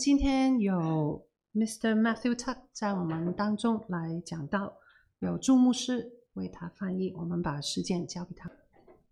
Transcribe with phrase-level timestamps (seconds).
[0.00, 1.92] 今天有 Mr.
[1.92, 4.78] Matthew Tuck 在我们当中来讲道，
[5.18, 7.12] 有朱牧师为他翻译。
[7.12, 8.50] 我们把时间交给他。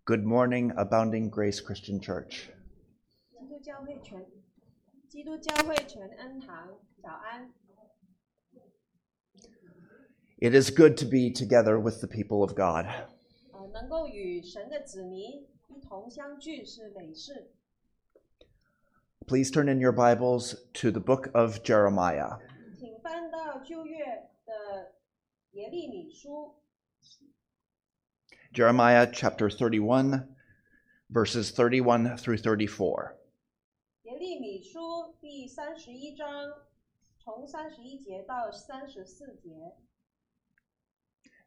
[0.05, 2.47] Good morning, Abounding Grace Christian Church.
[3.31, 4.27] 基督教会全
[5.07, 6.71] 基督教会全恩堂，
[7.03, 7.53] 早安。
[10.39, 12.87] It is good to be together with the people of God.
[13.53, 17.51] 呃，能够与神的子民一同相聚是美事。
[19.30, 22.32] Please turn in your Bibles to the book of Jeremiah.
[28.52, 30.28] Jeremiah chapter 31,
[31.12, 33.16] verses 31 through 34.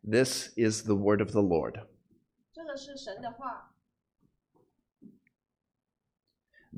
[0.05, 1.81] This is the word of the Lord.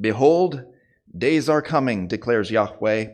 [0.01, 0.64] Behold,
[1.18, 3.08] days are coming, declares Yahweh,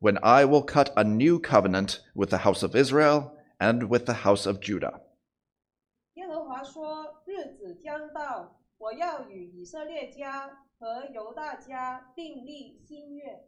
[0.00, 4.24] when I will cut a new covenant with the house of Israel and with the
[4.24, 5.00] house of Judah.
[6.14, 13.44] 耶和华说：“日子将到，我要与以色列家和犹大家订立新约。”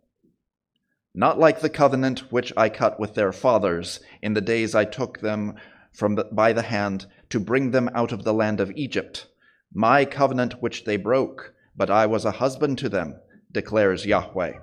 [1.12, 5.20] not like the covenant which I cut with their fathers in the days I took
[5.20, 5.56] them
[5.92, 9.26] from the, by the hand to bring them out of the land of Egypt,
[9.72, 13.16] my covenant which they broke, but I was a husband to them,
[13.54, 14.60] declares Yahweh.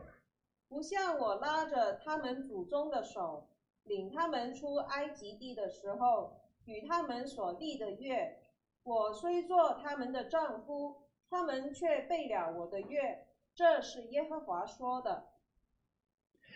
[0.68, 3.48] 不像我拉着他们祖宗的手，
[3.84, 8.38] 领他们出埃及地的时候，与他们所立的约。
[8.84, 13.26] 我虽做他们的丈夫，他们却背了我的约。
[13.56, 15.24] 这是耶和华说的。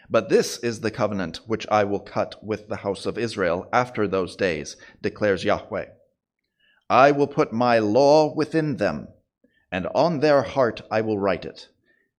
[0.10, 4.08] But this is the covenant which I will cut with the house of Israel after
[4.08, 5.88] those days, declares Yahweh.
[6.88, 9.08] I will put my law within them,
[9.72, 11.70] and on their heart I will write it,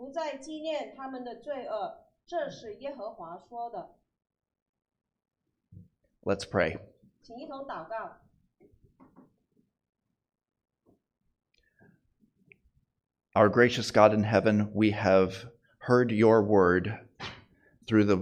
[0.00, 2.06] 不再纪念他们的罪恶。
[2.26, 3.96] 这是耶和华说的。
[6.22, 6.80] Let's pray.
[7.22, 8.18] 请一同祷告。
[13.32, 15.46] Our gracious God in heaven, we have
[15.86, 17.06] heard your word
[17.86, 18.16] through the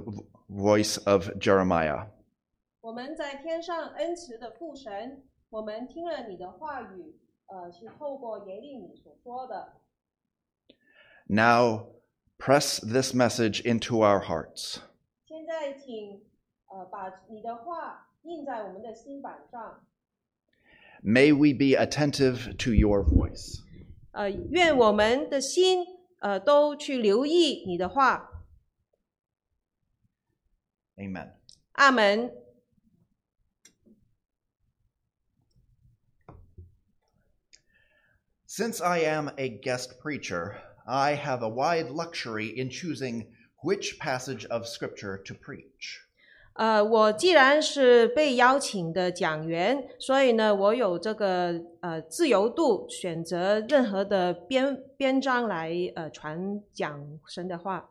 [0.48, 2.08] voice of Jeremiah.
[2.80, 9.77] 我们在天上恩慈的父神，我们听了你的话语，呃，是透过耶利米所说的。
[11.28, 11.86] Now
[12.38, 14.80] press this message into our hearts.
[15.26, 16.22] 现在请
[16.66, 19.86] 呃把你的话印在我们的心板上，
[21.02, 23.62] May we be attentive to your voice.
[24.12, 25.84] 呃，愿我们的心
[26.20, 28.30] 呃都去留意你的话。
[30.96, 31.32] Amen.
[31.72, 32.30] 阿门。
[38.46, 40.54] Since I am a guest preacher,
[40.88, 43.26] I have a wide luxury in choosing
[43.62, 46.00] which passage of Scripture to preach.
[46.56, 57.90] 呃，我既然是被邀请的讲员，所以呢，我有这个呃自由度，选择任何的编编章来呃传讲神的话。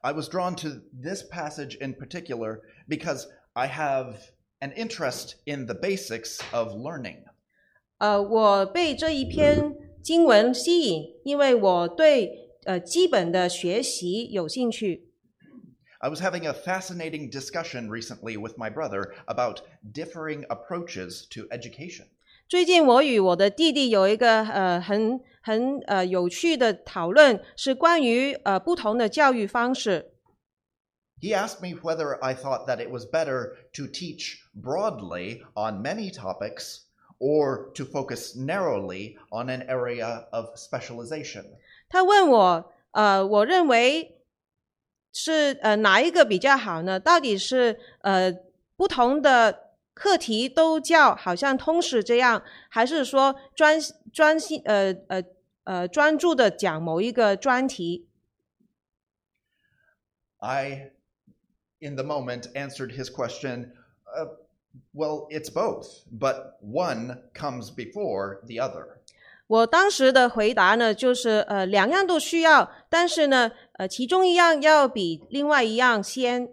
[0.00, 4.14] I was drawn to this passage in particular because I have
[4.60, 7.24] an interest in the basics of learning.
[7.98, 9.74] 呃，我被这一篇
[10.06, 15.08] 经文吸引，因为我对呃基本的学习有兴趣。
[15.98, 19.60] I was having a fascinating discussion recently with my brother about
[19.92, 22.06] differing approaches to education.
[22.48, 30.10] 最近我与我的弟弟有一个呃很很呃有趣的讨论，是关于呃不同的教育方式。
[31.20, 36.12] He asked me whether I thought that it was better to teach broadly on many
[36.12, 36.80] topics
[37.18, 41.44] or to focus narrowly on an area of specialization.
[41.88, 44.22] 他问我，呃，我认为
[45.12, 46.98] 是呃哪一个比较好呢？
[46.98, 48.32] 到底是呃
[48.76, 53.78] 不同的课题都叫好像通识这样，还是说专
[54.12, 55.22] 专心呃呃
[55.64, 58.08] 呃专注的讲某一个专题？
[60.38, 60.90] I,
[61.78, 63.72] in the moment, answered his question
[64.16, 64.38] uh,
[64.94, 68.98] well, it's both, but one comes before the other.
[69.48, 76.48] 我当时的回答呢，就是呃两样都需要，但是呢，呃其中一样要比另外一样先。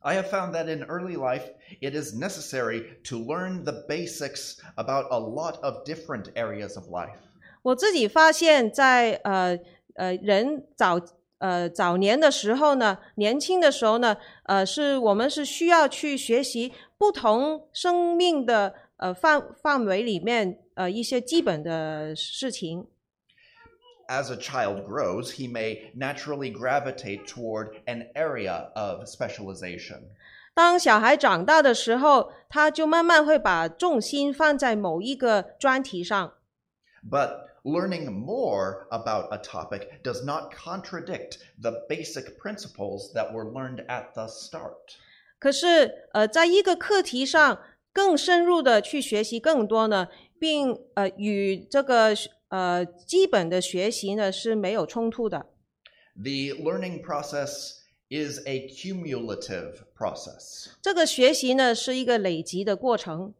[0.00, 1.44] I have found that in early life,
[1.80, 7.18] it is necessary to learn the basics about a lot of different areas of life.
[7.62, 9.58] 我自己发现在，呃
[9.94, 10.98] 呃人早
[11.39, 22.87] 呃早年的时候呢，年轻的时候呢，呃是我们是需要去学习不同生命的呃范范围里面呃一些基本的事情。
[24.09, 30.03] As a child grows, he may naturally gravitate toward an area of specialization.
[30.53, 36.33] 当小孩长大的时候，他就慢慢会把重心放在某一个专题上。
[37.07, 44.13] But learning more about a topic does not contradict the basic principles that were learned at
[44.15, 44.95] the start.
[45.37, 47.59] 可是，呃，在一个课题上
[47.91, 50.07] 更深入的去学习更多呢，
[50.39, 52.15] 并呃与这个
[52.47, 55.47] 呃基本的学习呢是没有冲突的。
[56.15, 57.73] The learning process
[58.09, 60.69] is a cumulative process.
[60.81, 63.33] 这个学习呢是一个累积的过程。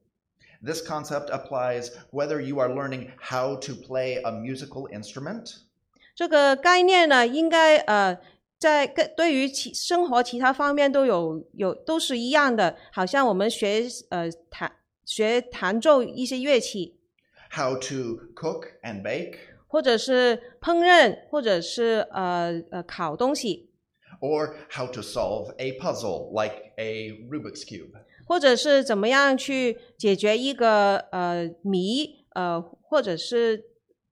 [0.66, 5.56] This concept applies whether you are learning how to play a musical instrument
[6.14, 8.18] 这个概念呢，应该呃
[8.58, 14.70] 在跟对于其生活其他方面都有有都是一样的，好像我们学呃弹
[15.04, 16.96] 学弹奏一些乐器，
[17.50, 23.70] how to cook and bake, 或者是烹饪，或者是呃呃烤东西，
[24.20, 27.90] or how to solve a puzzle like a Rubik's Cube.
[28.27, 33.63] 或者是怎么样去解决一个呃谜，呃，或者是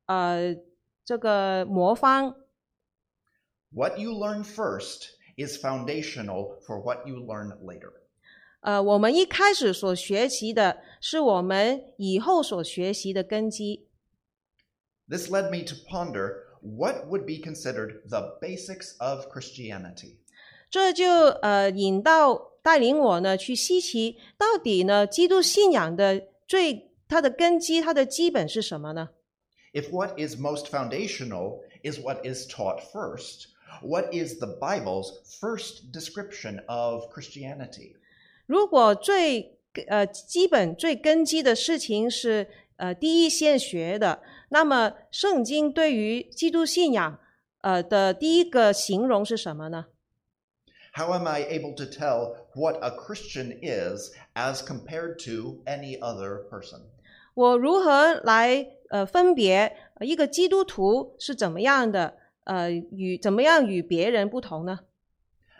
[0.06, 0.56] 呃
[1.04, 2.36] 这个魔方。
[3.72, 7.92] What you learn first is foundational for what you learn later.
[8.62, 13.90] 呃，我们一开始所学习的是我们以后所学习的根基。
[15.08, 20.18] This led me to ponder what would be considered the basics of Christianity.
[20.72, 21.06] 这就
[21.42, 29.10] 呃引到带领我呢去稀奇，到底呢基督信仰的最它的根基，它的基本是什么呢
[29.72, 33.50] ？If what is most foundational is what is taught first,
[33.84, 37.98] what is the Bible's first description of Christianity?
[38.48, 42.48] 如果最呃基本最根基的事情是
[42.78, 47.20] 呃第一先学的，那么圣经对于基督信仰
[47.62, 49.86] 呃的第一个形容是什么呢？
[50.95, 56.83] How am I able to tell what a Christian is as compared to any other person?
[57.35, 62.15] 我如何来呃分别呃一个基督徒是怎么样的？
[62.45, 64.81] 呃，与怎么样与别人不同呢？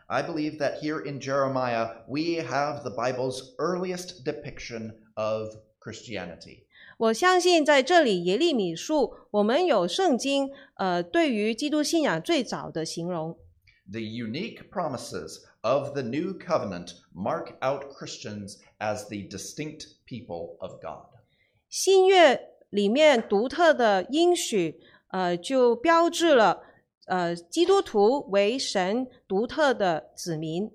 [0.07, 6.65] I believe that here in Jeremiah, we have the Bible's earliest depiction of Christianity.
[6.97, 13.39] 我相信在这里耶利米书，我们有圣经呃对于基督信仰最早的形容。
[13.91, 20.81] The unique promises of the new covenant mark out Christians as the distinct people of
[20.81, 21.07] God.
[21.69, 26.63] 新约里面独特的应许，呃，就标志了
[27.07, 30.71] 呃基督徒为神独特的子民。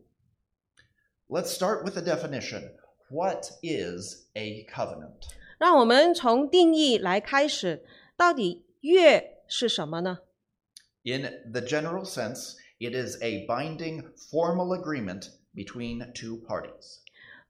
[1.28, 2.74] Let's start with a definition.
[3.10, 5.22] What is a covenant?
[5.58, 7.86] 让我们从定义来开始，
[8.18, 10.20] 到底约是什么呢？
[11.04, 17.00] In the general sense, it is a binding formal agreement between two parties.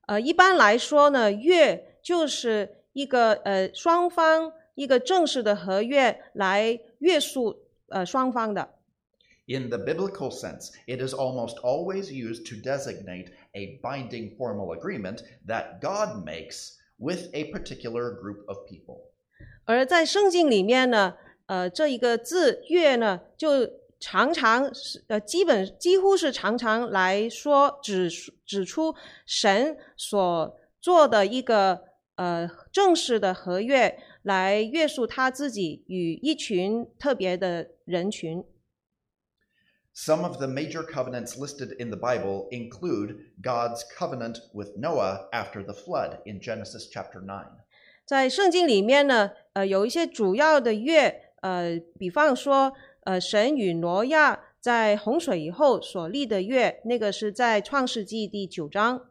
[0.07, 8.75] 呃，一般来说呢，约就是一个呃双方一个正式的合约来约束呃双方的。
[9.47, 15.19] In the biblical sense, it is almost always used to designate a binding formal agreement
[15.47, 19.11] that God makes with a particular group of people.
[19.65, 23.67] 而在圣经里面呢，呃，这一个字“约”呢，就
[24.00, 28.10] 常常是呃，基本几乎是常常来说指
[28.46, 28.94] 指出
[29.26, 31.82] 神所做的一个
[32.16, 38.42] 呃正式的合约，来约束他自己与一群特别的人群。
[39.92, 45.74] Some of the major covenants listed in the Bible include God's covenant with Noah after the
[45.74, 47.44] flood in Genesis chapter 9.
[48.06, 52.72] 在圣经里面呢，呃，有一些主要的约，呃，比方说，
[53.04, 59.10] 呃，神与挪亚在洪水以后所立的约，那个是在创世纪第九章。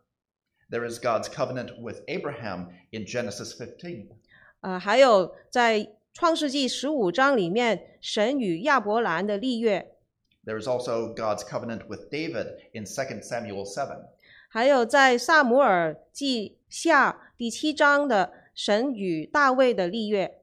[0.70, 4.10] There is God's covenant with Abraham in Genesis 15.
[4.62, 9.96] 呃，还有在创世纪十五章里面，神与亚伯兰的立约
[10.46, 14.10] ，There is also God's covenant with David in 2 Samuel 7.
[14.50, 20.40] 还有在萨姆尔记下第七章的神与大卫的立约。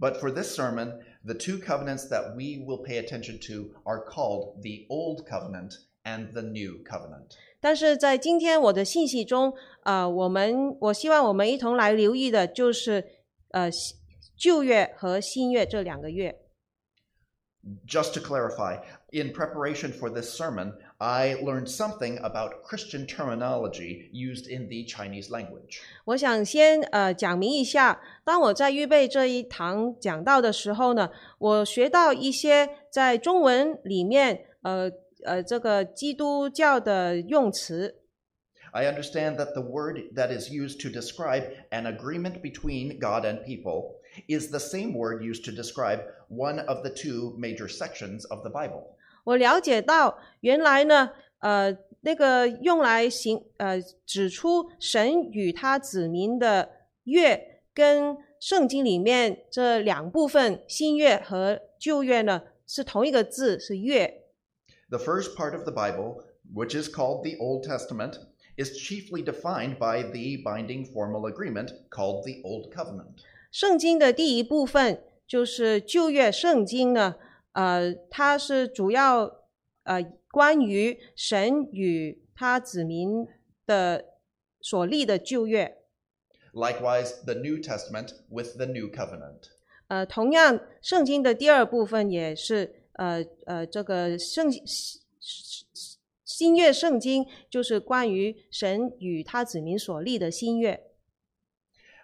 [0.00, 4.61] But for this sermon, the two covenants that we will pay attention to are called
[4.61, 5.73] the Old Covenant
[6.03, 7.35] and the New Covenant.
[7.59, 13.03] 但是在今天我的信息中，呃，我们我希望我们一同来留意的就是，
[13.49, 13.97] 呃，新
[14.37, 16.39] 旧约和新约这两个月。
[17.85, 24.47] Just to clarify, in preparation for this sermon, I learned something about Christian terminology used
[24.47, 25.79] in the Chinese language.
[26.05, 34.91] 我想先呃讲明一下，当我在预备这一堂讲道的时候呢，我学到一些在中文里面，呃
[35.23, 38.01] 呃，这个基督教的用词。
[38.71, 43.43] I understand that the word that is used to describe an agreement between God and
[43.43, 43.95] people
[44.27, 48.49] is the same word used to describe one of the two major sections of the
[48.49, 48.95] Bible.
[49.24, 51.10] 我了解到，原来呢，
[51.40, 56.68] 呃，那个用来行呃指出神与他子民的
[57.04, 64.22] 约，跟圣经里面这两部分新约和旧约呢是同一个字，是约。
[64.88, 68.14] The first part of the Bible, which is called the Old Testament,
[68.56, 73.14] is chiefly defined by the binding formal agreement called the Old Covenant.
[73.50, 77.14] 圣经的第一部分就是旧约圣经呢，
[77.52, 79.44] 呃，它是主要
[79.84, 83.26] 呃关于神与他子民
[83.66, 84.04] 的
[84.60, 85.78] 所立的旧约。
[86.52, 89.50] Likewise, the New Testament with the New Covenant.
[89.88, 95.02] 呃，同样，圣经的第二部分也是呃呃这个圣新
[96.24, 100.91] 新约圣经，就是关于神与他子民所立的新约。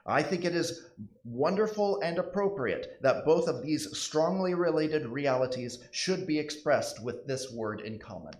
[0.07, 0.81] I think it is
[1.23, 7.53] wonderful and appropriate that both of these strongly related realities should be expressed with this
[7.53, 8.33] word in common.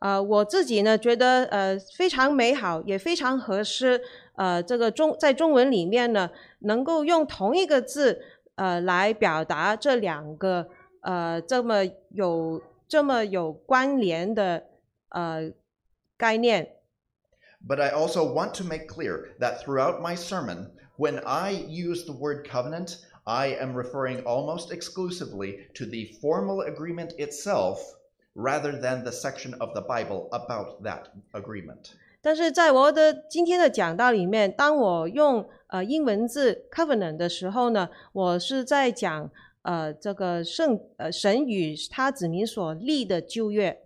[0.00, 4.02] 呃，我自己呢觉得呃非常美好，也非常合适。
[4.34, 8.20] 呃，这个中在中文里面呢，能够用同一个字
[8.56, 10.68] 呃来表达这两个
[11.00, 14.64] 呃这么有这么有关联的
[15.10, 15.52] 呃
[16.18, 16.72] 概念。
[17.66, 22.12] But I also want to make clear that throughout my sermon, when I use the
[22.12, 27.78] word covenant, I am referring almost exclusively to the formal agreement itself
[28.34, 31.92] rather than the section of the Bible about that agreement.
[32.22, 39.30] 但是在我的今天的讲道里面，当我用呃英文字 covenant 的时候呢，我是在讲
[39.62, 43.80] 呃这个圣呃神与他子民所立的旧约。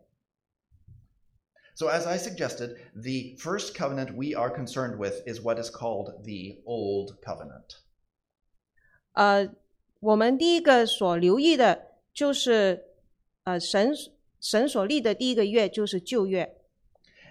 [1.75, 6.23] So, as I suggested, the first covenant we are concerned with is what is called
[6.25, 7.79] the Old Covenant.
[9.12, 9.49] 呃，
[10.00, 12.85] 我们第一个所留意的就是
[13.45, 13.93] 呃神
[14.40, 16.57] 神所立的第一个约就是旧约。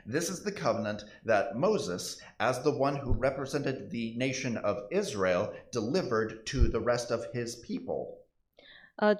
[0.05, 5.53] This is the covenant that Moses, as the one who represented the nation of Israel,
[5.71, 8.24] delivered to the rest of his people.
[8.95, 9.15] 呃，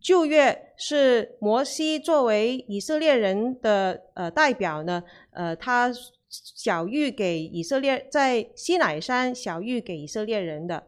[0.00, 5.92] 旧约是摩西作为以色列人的呃代表呢，呃，他
[6.28, 10.86] 小谕给以色列在西乃山小谕给以色列人的。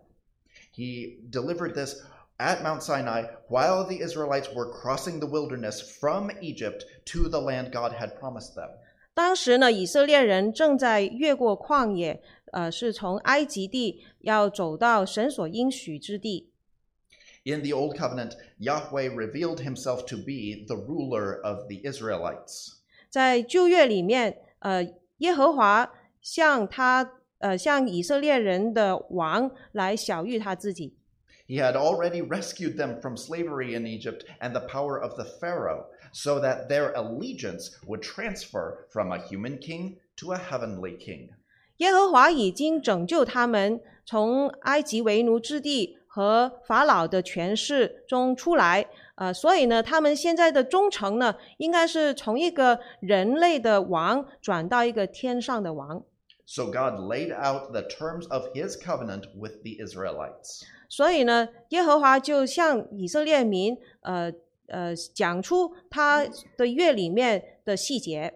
[0.74, 2.02] He delivered this
[2.38, 7.72] at Mount Sinai while the Israelites were crossing the wilderness from Egypt to the land
[7.72, 8.70] God had promised them.
[9.12, 16.49] 当时呢，以色列人正在越过旷野，呃，是从埃及地要走到神所应许之地。
[17.43, 22.77] In the Old Covenant, Yahweh revealed himself to be the ruler of the Israelites.
[23.09, 24.83] 在旧约里面，呃，
[25.19, 30.97] 耶和华向他，呃，向以色列人的王来小谕他自己。
[31.47, 35.85] He had already rescued them from slavery in Egypt and the power of the Pharaoh,
[36.11, 41.29] so that their allegiance would transfer from a human king to a heavenly king.
[41.77, 56.02] 耶和华已经拯救他们从埃及为奴之地 和法老的权势中出来，呃，所以呢，他们现在的忠诚呢，应该是从一个人类的王转到一个天上的王。
[56.46, 60.62] So God laid out the terms of his covenant with the Israelites.
[60.88, 64.32] 所以呢，耶和华就向以色列民，呃
[64.66, 66.26] 呃，讲出他
[66.56, 68.34] 的约里面的细节。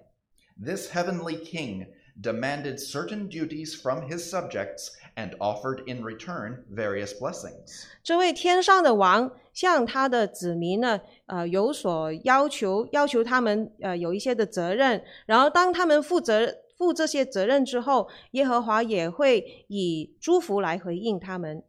[0.64, 1.88] This heavenly king
[2.22, 7.84] demanded certain duties from his subjects and offered in return various blessings.
[8.02, 21.62] 这位天上的王向他的子民呢，呃，有所要求，要求他们呃有一些的责任，然后当他们负责负这些责任之后，耶和华也会以祝福来回应他们。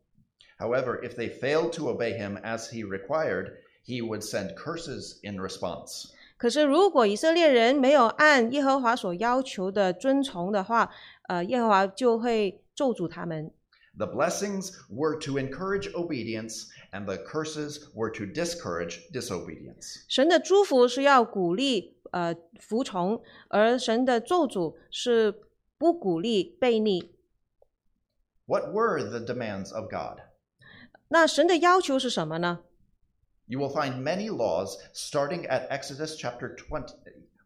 [0.58, 3.52] However, if they failed to obey him as he required,
[3.86, 6.06] he would send curses in response.
[6.38, 10.90] 可是，如果以色列人没有按耶和华所要求的遵从的话，
[11.28, 13.53] 呃，耶和华就会咒诅他们。
[13.97, 20.05] The blessings were to encourage obedience, and the curses were to discourage disobedience.
[20.09, 25.43] 神的祝福是要鼓励呃服从，而神的咒诅是
[25.77, 27.13] 不鼓励悖逆。
[28.47, 30.21] What were the demands of God?
[31.09, 32.61] 那神的要求是什么呢？
[33.47, 36.95] You will find many laws starting at Exodus chapter 20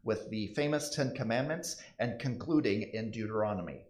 [0.03, 3.85] with the famous 10 commandments and concluding in Deuteronomy.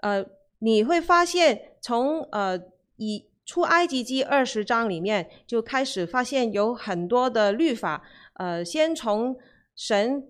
[0.00, 0.26] 呃，
[0.59, 2.59] 你会发现从呃
[2.95, 9.37] 以出埃及记二十章里面就开始发现有很多的律法，呃，先从
[9.75, 10.27] 神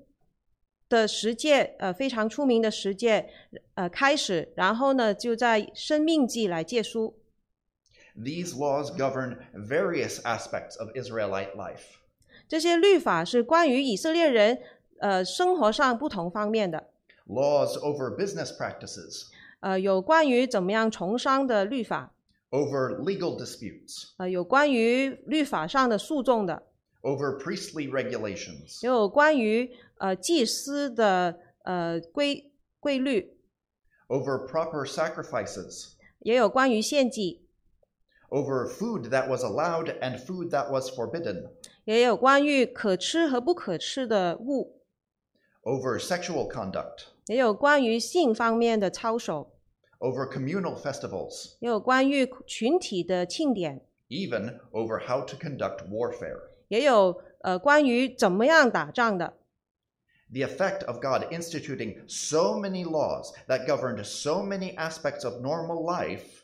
[0.89, 3.29] 的十诫，呃非常出名的十诫，
[3.75, 7.17] 呃开始，然后呢就在生命记来借书。
[8.15, 11.97] These laws govern various aspects of Israelite life.
[12.47, 14.59] 这些律法是关于以色列人
[14.99, 16.87] 呃生活上不同方面的
[17.27, 19.27] ，Laws over business practices,
[19.59, 22.13] 呃有关于怎么样从商的律法
[22.51, 26.63] ，over legal disputes, 呃有关于律法上的诉讼的
[27.01, 33.37] ，over priestly regulations, 也有关于呃祭司的呃规规律
[34.07, 37.41] ，over proper sacrifices, 也有关于献祭
[38.29, 41.49] ，over food that was allowed and food that was forbidden,
[41.85, 44.81] 也有关于可吃和不可吃的物
[45.63, 49.53] ，over sexual conduct, 也有关于性方面的操守
[49.99, 56.39] ，over communal festivals, 也有关于群体的庆典，even over how to conduct warfare.
[56.69, 59.37] 也有呃关于怎么样打仗的。
[60.29, 66.43] The effect of God instituting so many laws that governed so many aspects of normal life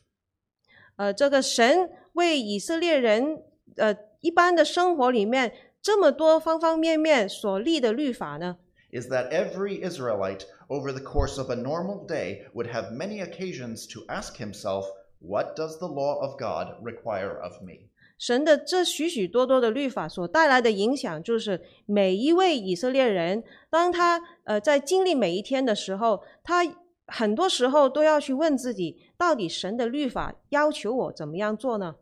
[0.95, 3.43] 呃，这个神为以色列人
[3.75, 8.57] 呃一般的生活里面这么多方方面面所立的律法呢，
[8.92, 14.04] is that every Israelite over the course of a normal day would have many occasions to
[14.08, 14.86] ask himself,
[15.20, 17.90] What does the law of God require of me?
[18.18, 26.64] 神的这许许多多的律法所带来的影响，就是每一位以色列人，当他呃在经历每一天的时候，他
[27.06, 31.96] 很多时候都要去问自己，到底神的律法要求我怎么样做呢？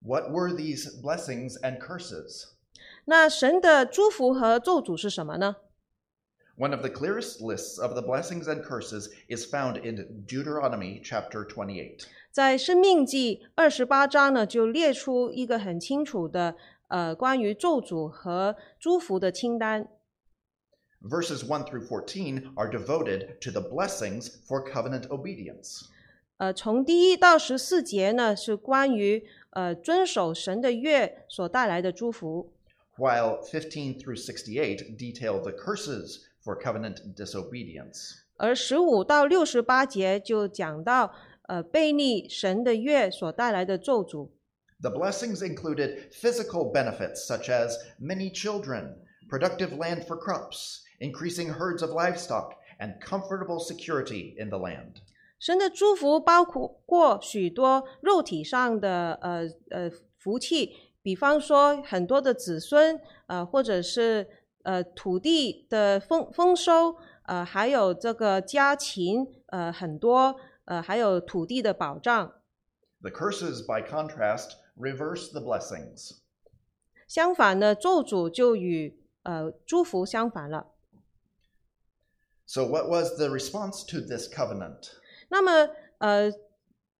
[0.00, 2.46] What were these blessings and curses?
[3.05, 5.57] 那神的祝福和咒诅是什么呢
[6.57, 12.05] ？One of the clearest lists of the blessings and curses is found in Deuteronomy chapter twenty-eight
[12.31, 16.55] 在生命记二十八章呢，就列出一个很清楚的
[16.87, 19.89] 呃关于咒诅和祝福的清单。
[21.01, 25.81] Verses one through fourteen are devoted to the blessings for covenant obedience.
[26.37, 32.52] 呃，从第一到十四节呢，是关于呃遵守神的约所带来的祝福。
[32.96, 38.14] while 15 through 68 detail the curses for covenant disobedience.
[38.36, 41.12] 而十五到六十八节就讲到，
[41.48, 44.30] 呃，背逆神的约所带来的咒诅。
[44.80, 48.94] The blessings included physical benefits such as many children,
[49.28, 55.02] productive land for crops, increasing herds of livestock, and comfortable security in the land.
[55.40, 60.72] 神的祝福包括过许多肉体上的呃呃福气，
[61.03, 64.25] 比方说很多的子孙，呃，或者是
[64.63, 72.33] 呃土地的丰丰收，呃，还有这个家禽，呃，很多，呃，还有土地的保障。
[73.01, 76.19] The curses, by contrast, reverse the blessings.
[77.05, 80.67] 相反呢，咒诅就与呃祝福相反了。
[82.45, 84.91] So, what was the response to this covenant?
[85.27, 86.31] 那么，呃，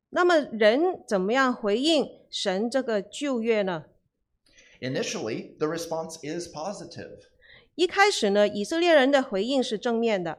[0.09, 3.85] 那么人怎么样回应神这个旧约呢？
[4.82, 7.18] Initially, the response is positive.
[7.74, 10.38] 一开始呢，以色列人的回应是正面的。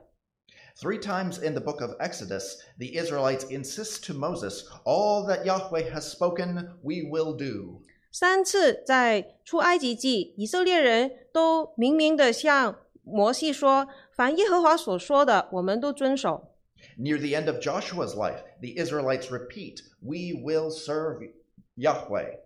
[0.81, 5.91] Three times in the book of Exodus, the Israelites insist to Moses, All that Yahweh
[5.91, 7.81] has spoken, we will do.
[8.11, 16.55] 三次在出埃及记，以色列人都明明的向摩西说：“凡耶和华所说的，我们都遵守。
[16.97, 21.29] Near the end of Joshua's life, the Israelites repeat, We will serve
[21.75, 22.39] Yahweh.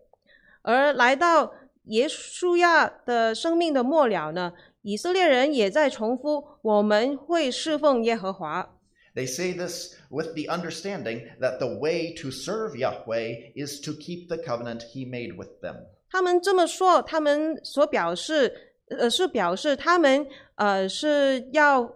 [0.63, 1.53] ”而来到
[1.87, 8.77] 耶稣亚的生命的末了呢，以 以色列人也在重复：我们会侍奉耶和华。
[9.15, 14.27] They say this with the understanding that the way to serve Yahweh is to keep
[14.27, 15.87] the covenant he made with them.
[16.09, 21.95] 他们这么说，他们所表示，呃，是表示他们呃是要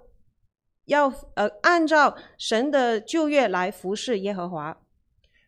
[0.86, 4.78] 要呃按照神的旧约来服侍耶和华。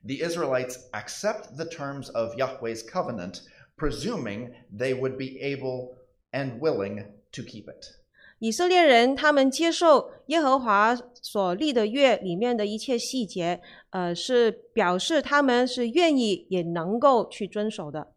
[0.03, 3.41] The Israelites accept the terms of Yahweh's covenant,
[3.77, 5.95] presuming they would be able
[6.32, 7.95] and willing to keep it.
[8.39, 18.13] 以色列人他们接受耶和华所立的约里面的一切细节，呃，是表示他们是愿意也能够去遵守的。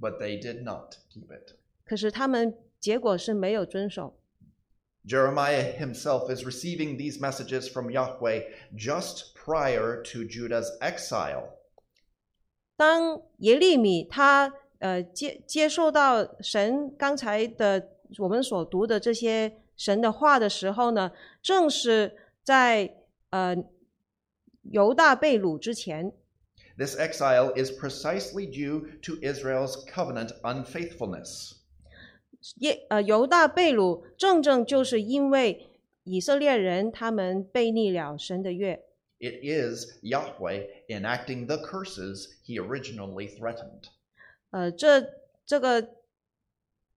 [0.00, 1.56] But they did not keep it.
[1.84, 4.16] 可是他们结果是没有遵守。
[5.06, 8.44] Jeremiah himself is receiving these messages from Yahweh
[8.74, 11.50] just prior to Judah's exile.
[12.77, 21.11] 当耶利米他呃接接受到神刚才的我们所读的这些神的话的时候呢，
[21.41, 22.95] 正是在
[23.29, 23.55] 呃
[24.63, 26.11] 犹大被掳之前。
[26.77, 31.53] This exile is precisely due to Israel's covenant unfaithfulness.
[32.57, 35.67] 耶呃犹大被掳，正正就是因为
[36.03, 38.83] 以色列人他们背逆了神的约。
[39.25, 43.85] It is Yahweh enacting the curses he originally threatened.
[44.51, 45.01] 呃，这
[45.47, 45.95] 这个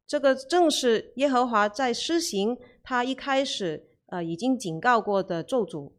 [0.07, 5.93] 这个正是耶和华在施行他一开始呃已经警告过的咒诅。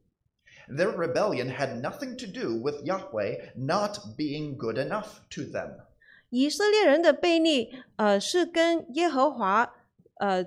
[0.68, 5.88] Their rebellion had nothing to do with Yahweh not being good enough to them.
[6.30, 9.74] 以色列人的悖逆，呃，是跟耶和华，
[10.20, 10.46] 呃，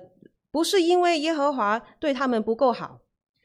[0.49, 3.01] 不是因为耶和华对他们不够好。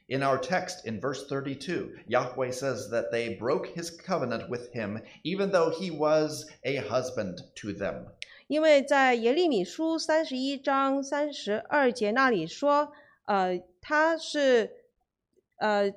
[0.08, 5.00] In our text in verse 32, Yahweh says that they broke his covenant with him,
[5.24, 8.06] even though he was a husband to them.
[8.46, 12.92] 因为在耶利米书三十一章三十二节那里说，
[13.24, 14.70] 呃，他是，
[15.56, 15.90] 呃，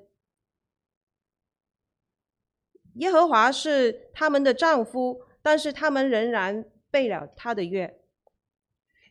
[2.93, 7.99] 耶和华是他们的丈夫，但是他们仍然背了他的约。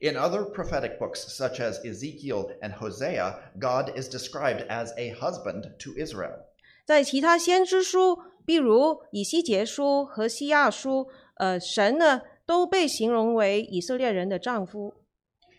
[0.01, 5.71] In other prophetic books, such as Ezekiel and Hosea, God is described as a husband
[5.79, 6.47] to Israel.
[6.85, 14.95] 在其他先知书，比如以西结书和西亚书，呃，神呢都被形容为以色列人的丈夫。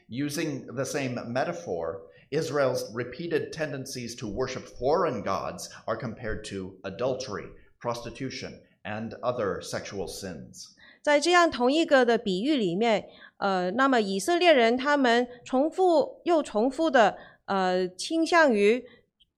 [0.07, 7.49] Using the same metaphor, Israel's repeated tendencies to worship foreign gods are compared to adultery,
[7.81, 10.67] prostitution, and other sexual sins.
[11.01, 13.09] 在这样同一个的比喻里面，
[13.42, 18.86] 呃，那么以色列人他们重复又重复的，呃，倾向于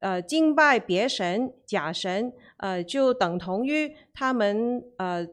[0.00, 5.26] 呃敬拜别神、假神，呃，就等同于他们呃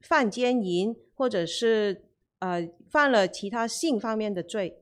[0.00, 2.02] 犯奸淫，或者是
[2.40, 4.76] 呃犯了其他性方面的罪。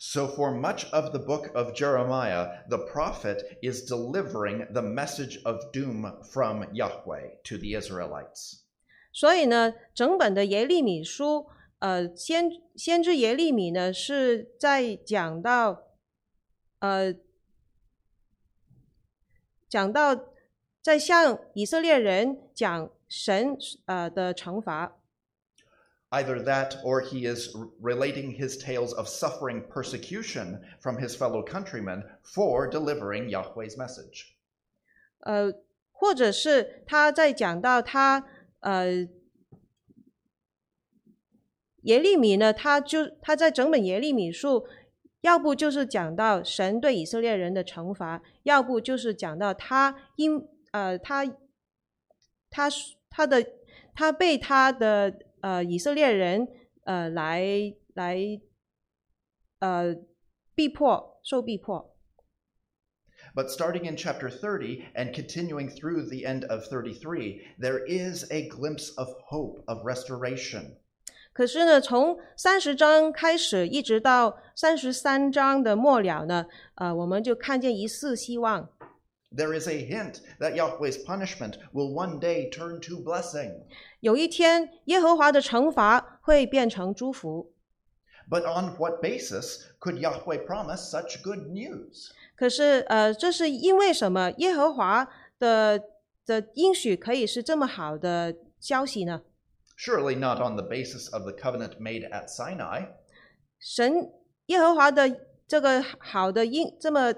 [0.00, 5.56] So, for much of the book of Jeremiah, the prophet is delivering the message of
[5.72, 8.62] doom from Yahweh to the Israelites.
[9.12, 11.46] 所以呢，整本的耶利米书，
[11.80, 15.84] 呃，先先知耶利米呢是在讲到，
[16.80, 17.14] 呃，
[19.68, 20.32] 讲到
[20.82, 24.98] 在向以色列人讲神呃的惩罚
[26.10, 32.68] ，Either that, or he is relating his tales of suffering persecution from his fellow countrymen for
[32.68, 34.34] delivering Yahweh's message.
[35.20, 35.52] 呃，
[35.92, 38.24] 或者是他在讲到他
[38.60, 39.06] 呃
[41.82, 44.66] 耶利米呢，他就他在整本耶利米书，
[45.20, 51.24] 要不就是讲到神对以色列人的惩罚，要不就是讲到他因呃他
[52.50, 52.68] 他
[53.08, 53.46] 他的
[53.94, 56.48] 他被他的呃以色列人
[56.84, 57.44] 呃来
[57.94, 58.18] 来
[59.60, 59.94] 呃
[60.54, 61.94] 逼迫受逼迫。
[63.34, 68.90] But starting in chapter 30 and continuing through the end of 33, there is a glimpse
[68.96, 70.78] of hope, of restoration.
[71.38, 78.68] 可是呢，从三十章开始，一直到三十三章的末了呢，呃，我们就看见一丝希望。
[79.30, 83.52] There is a hint that Yahweh's punishment will one day turn to blessing.
[84.00, 87.52] 有一天，耶和华的惩罚会变成祝福。
[88.28, 92.08] But on what basis could Yahweh promise such good news?
[92.34, 94.32] 可是，呃，这是因为什么？
[94.38, 95.06] 耶和华
[95.38, 95.80] 的
[96.26, 99.22] 的应许可以是这么好的消息呢？
[99.77, 102.87] Surely not on the basis of the covenant made at Sinai.
[103.59, 104.11] 神
[104.47, 107.13] 耶和华的这个好的应这么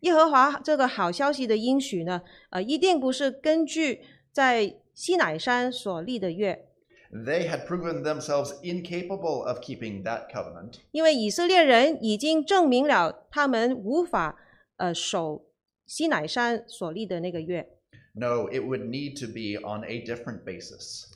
[0.00, 2.22] 耶和华这个好消息的应许呢？
[2.50, 4.00] 呃，一定不是根据
[4.32, 6.66] 在西乃山所立的约。
[7.10, 10.80] They had proven themselves incapable of keeping that covenant.
[10.90, 14.38] 因为以色列人已经证明了他们无法
[14.76, 15.46] 呃守
[15.86, 17.66] 西乃山所立的那个约。
[18.14, 21.06] No, it would need to be on a different basis.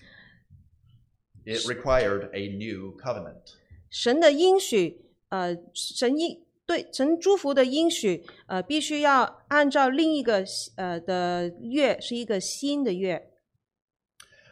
[1.46, 3.56] It required a new covenant.
[3.90, 10.44] 神的应许，呃，神应对神祝福的应许，呃，必须要按照另一个
[10.76, 13.28] 呃的月，是一个新的月。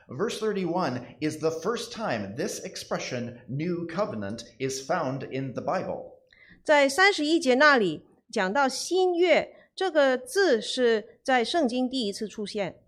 [0.08, 6.16] Verse 31 is the first time this expression, new covenant, is found in the Bible.
[6.64, 12.82] 在三十一节那里讲到新月这个字是在圣经第一次出现。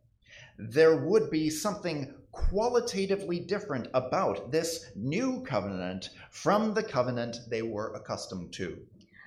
[0.58, 7.92] There would be something qualitatively different about this new covenant from the covenant they were
[7.94, 8.78] accustomed to.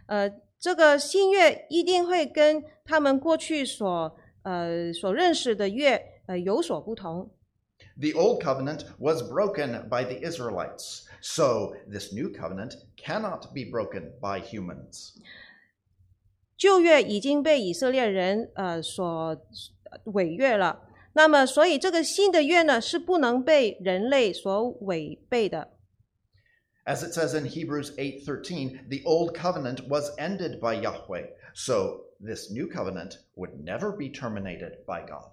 [0.08, 7.30] 呃，这个新月一定会跟他们过去所呃所认识的月呃有所不同。
[7.98, 14.12] The old covenant was broken by the Israelites, so this new covenant cannot be broken
[14.20, 15.14] by humans.
[16.58, 19.06] 旧约已经被以色列人呃所
[19.92, 20.82] 呃违约了，
[21.13, 25.71] 那么所以这个新的约呢是不能被人类所违背的。
[26.87, 32.69] As it says in Hebrews 8:13, the old covenant was ended by Yahweh, so this new
[32.69, 35.33] covenant would never be terminated by God.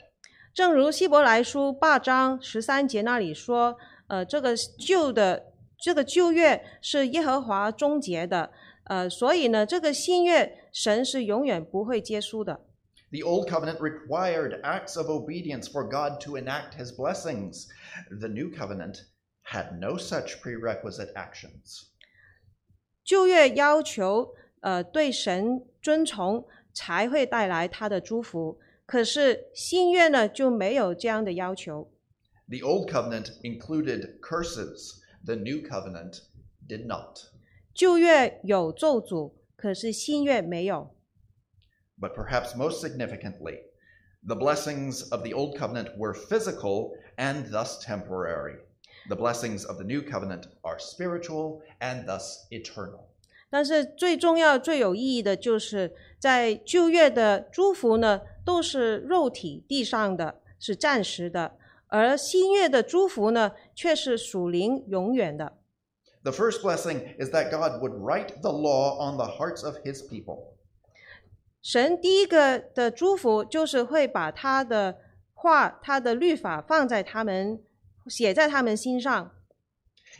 [0.54, 8.52] 正如希伯来书八章十三节那里说，呃，这个旧的这个旧约是耶和华终结的，
[8.86, 12.62] 呃，所以呢，这个新约神是永远不会结束的。
[13.11, 17.67] The old covenant required acts of obedience for God to enact his blessings.
[18.09, 19.05] The new covenant
[19.43, 21.89] had no such prerequisite actions.
[23.05, 28.59] 旧约要求呃对神遵从，才会带来他的祝福。
[28.87, 31.91] 可是新约呢就没有这样的要求。
[32.49, 36.21] The old covenant included curses, the new covenant
[36.69, 37.19] did not.
[37.75, 40.95] 旧约有咒诅，可是新约没有。
[41.99, 43.61] But perhaps most significantly,
[44.27, 48.57] the blessings of the old covenant were physical and thus temporary.
[49.09, 53.09] The blessings of the new covenant are spiritual and thus eternal.
[53.51, 61.53] 但是最重要、最有意义的就是，在旧约的祝福呢，都是肉体地上的，是暂时的；
[61.89, 65.59] 而新约的祝福呢，却是属灵、永远的。
[66.23, 70.01] The first blessing is that God would write the law on the hearts of his
[70.01, 70.55] people.
[71.68, 75.00] 神第一个的祝福就是会把他的
[75.34, 77.60] 话、他的律法放在他们，
[78.08, 79.34] 写在他们心上。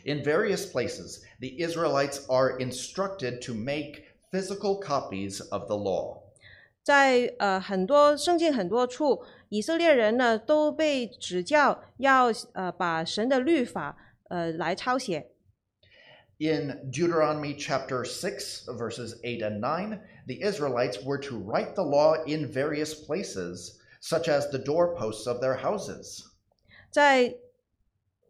[0.04, 6.18] In various places, the Israelites are instructed to make physical copies of the law.
[6.82, 13.96] 在呃很多圣经很多处，以色列人呢都被指教要呃把神的律法
[14.28, 15.30] 呃来抄写。
[16.40, 22.46] In Deuteronomy chapter 6, verses 8 and 9, the Israelites were to write the law in
[22.46, 26.22] various places, such as the doorposts of their houses.
[26.92, 27.34] 在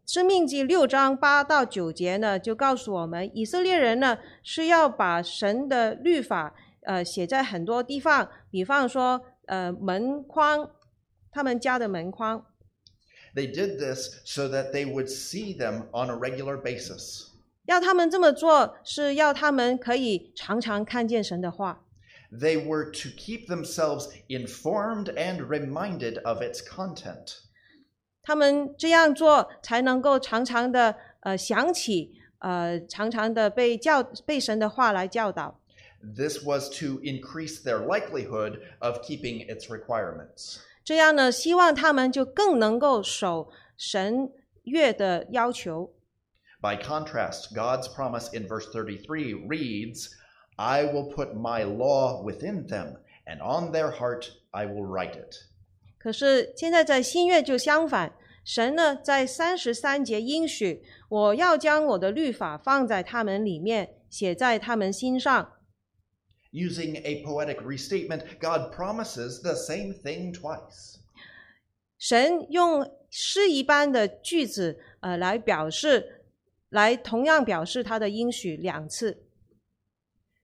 [0.06, 6.54] 申命记六章八到九节呢，就告诉我们，以色列人呢是要把神的律法，
[6.86, 10.70] 呃，写在很多地方，比方说，呃，门框，
[11.30, 12.46] 他们家的门框。
[13.34, 17.26] They did this so that they would see them on a regular basis.
[17.68, 21.84] 要他们这么做，是要他们可以常常看见神的话。
[22.32, 27.40] They were to keep themselves informed and reminded of its content.
[28.22, 35.60] 他们这样做，才能够常常的呃想起，呃常常的被教被神的话来教导。
[36.00, 40.56] This was to increase their likelihood of keeping its requirements.
[40.82, 45.92] 这样呢，希望他们就更能够守神约的要求。
[46.61, 50.09] By contrast, God's promise in verse 33 reads,
[50.55, 55.35] I will put my law within them, and on their heart I will write it.
[55.97, 58.13] 可是现在在新约就相反，
[58.45, 65.53] 神呢在三十三节应许，我要将我的律法放在他们里面，写在他们心上。
[66.51, 70.97] Using a poetic restatement, God promises the same thing twice.
[71.97, 76.16] 神用诗一般的句子，呃，来表示，
[76.70, 79.24] 来同样表示他的应许两次。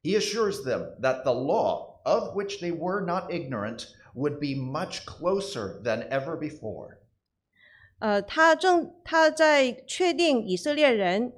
[0.03, 5.05] He assures them that the law, of which they were not ignorant, would be much
[5.07, 6.99] closer than ever before.
[8.01, 11.33] 呃，他正他在确定以色列人，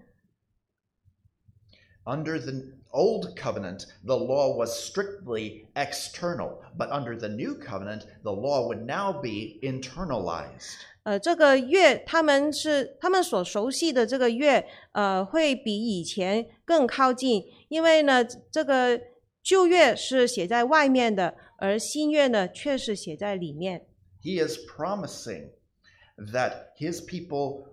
[2.06, 8.32] Under the old covenant, the law was strictly external, but under the new covenant, the
[8.32, 10.78] law would now be internalized.
[11.04, 19.00] 呃，这个月他们是他们所熟悉的这个月，呃，会比以前更靠近，因为呢，这个
[19.44, 23.88] 旧约是写在外面的，而新约呢却是写在里面。
[24.24, 25.50] He is promising
[26.32, 27.66] that his people,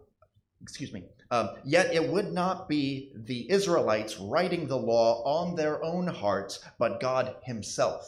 [0.63, 5.83] excuse me, um, yet it would not be the Israelites writing the law on their
[5.83, 8.03] own hearts, but God Himself.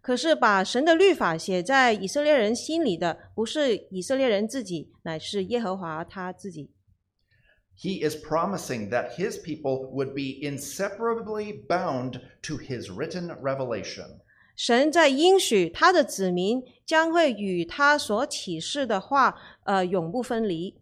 [0.00, 6.70] 可是把神的律法写在以色列人心里的，不是以色列人自己，乃是耶和华他自己。
[7.76, 14.20] He is promising that his people would be inseparably bound to his written revelation.
[14.56, 20.80] 神在应许他的子民将会与他所启示的话，呃，永不分离。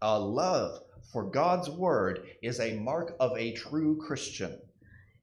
[0.00, 4.60] A love for God's word is a mark of a true Christian.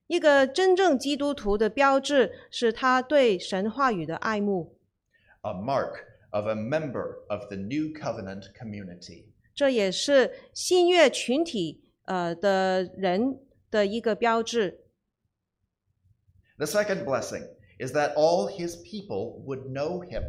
[0.06, 4.76] 一个真正基督徒的标志是他对神话语的爱慕，
[5.42, 5.94] a mark
[6.30, 9.24] of a member of the new covenant community.
[9.54, 14.80] 这也是新约群体呃的人的一个标志。
[16.58, 17.48] The second blessing
[17.78, 20.22] is that all his people would know him.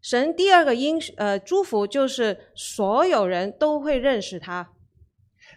[0.00, 4.70] 神第二个应呃祝福就是所有人都会认识他。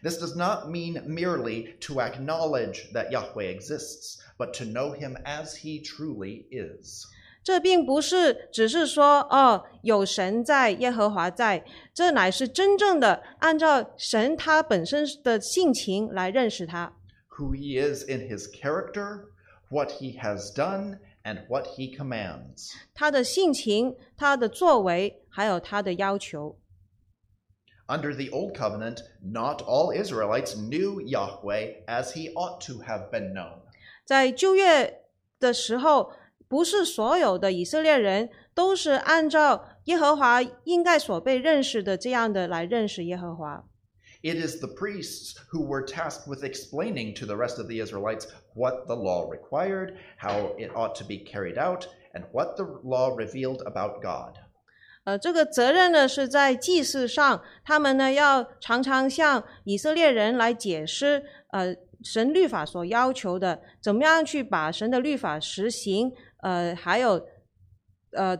[0.01, 5.55] This does not mean merely to acknowledge that Yahweh exists, but to know him as
[5.57, 7.05] he truly is.
[7.41, 16.93] 这并不是只是说哦，有神在，耶和华在，这乃是真正的按照神他本身的性情来认识他
[17.37, 19.25] ，Who he is in his character,
[19.69, 22.72] what he has done, and what he commands.
[22.94, 26.58] 他的性情、他的作为，还有他的要求。
[27.86, 33.32] Under the Old Covenant, not all Israelites knew Yahweh as he ought to have been
[33.32, 33.60] known.
[34.04, 35.04] 在旧约
[35.38, 36.12] 的时候，
[36.46, 43.64] 不是所有的以色列人都是按照耶和华应该所被认识的这样的来认识耶和华。
[44.20, 48.26] It is the priests who were tasked with explaining to the rest of the Israelites
[48.55, 53.15] what the law required, how it ought to be carried out, and what the law
[53.15, 54.35] revealed about God.
[55.05, 67.27] 呃，这个责任呢是在祭祀上，他们呢要常常向以色列人来解释，呃，神律法所要求的，怎么样去把神的律法实行，呃，还有，
[68.11, 68.37] 呃，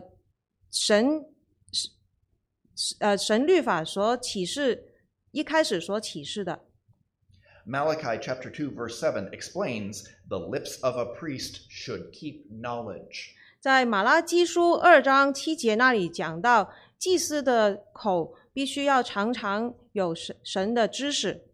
[0.70, 1.26] 神，
[3.00, 4.94] 呃，神律法所启示，
[5.32, 6.62] 一开始所启示的。
[7.65, 13.35] Malachi chapter 2 verse 7 explains the lips of a priest should keep knowledge.
[13.59, 21.45] 在马拉基书二章七节那里讲到，祭司的口必须要常常有神神的知识。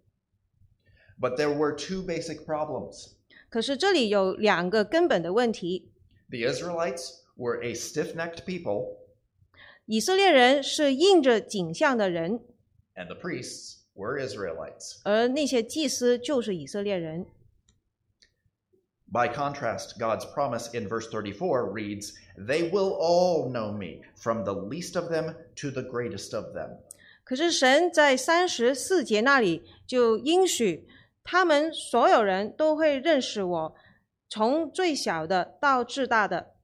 [1.20, 3.14] But there were two basic problems.
[3.50, 5.92] 可是这里有两个根本的问题：
[6.30, 8.98] The Israelites were a stiff-necked people,
[9.86, 12.42] 以色列人是印着景象的人，
[12.96, 15.01] and the priests were Israelites.
[15.05, 17.27] 而那些祭司就是以色列人。
[19.13, 24.97] By contrast, God's promise in verse 34 reads, They will all know me, from the least
[24.97, 26.79] of them to the greatest of them.
[27.25, 30.87] 可是神在三十四节那里就应许，
[31.25, 33.75] 他们所有人都会认识我，
[34.29, 36.55] 从最小的到至大的。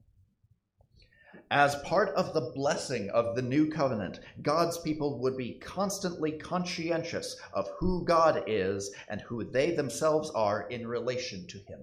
[1.48, 7.36] As part of the blessing of the new covenant, God's people would be constantly conscientious
[7.52, 11.80] of who God is and who they themselves are in relation to him.